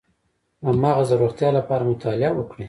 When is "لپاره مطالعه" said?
1.57-2.31